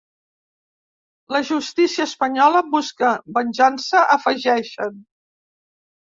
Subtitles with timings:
[1.33, 4.97] La justícia espanyola busca venjança, afegeixen.